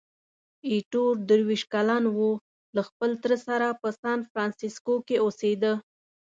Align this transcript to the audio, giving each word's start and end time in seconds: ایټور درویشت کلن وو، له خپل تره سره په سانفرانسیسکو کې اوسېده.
ایټور 0.69 1.13
درویشت 1.29 1.65
کلن 1.73 2.03
وو، 2.15 2.31
له 2.75 2.81
خپل 2.89 3.11
تره 3.23 3.37
سره 3.47 3.67
په 3.81 3.87
سانفرانسیسکو 4.01 4.95
کې 5.07 5.15
اوسېده. 5.25 5.73